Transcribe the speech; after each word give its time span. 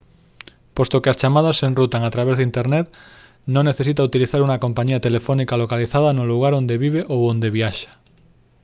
posto 0.77 0.99
que 1.01 1.11
as 1.11 1.19
chamadas 1.21 1.57
se 1.59 1.65
enrutan 1.71 2.01
a 2.05 2.13
través 2.15 2.35
de 2.37 2.47
internet 2.49 2.85
non 3.53 3.67
necesita 3.69 4.07
utilizar 4.09 4.39
unha 4.43 4.61
compañía 4.65 5.03
telefónica 5.07 5.61
localizada 5.63 6.09
no 6.17 6.23
lugar 6.33 6.51
onde 6.59 6.81
vive 6.85 7.01
ou 7.13 7.19
a 7.23 7.29
onde 7.33 7.53
viaxa 7.57 7.91